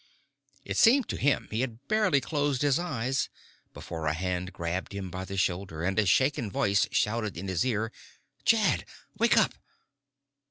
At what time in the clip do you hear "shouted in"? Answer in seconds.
6.89-7.47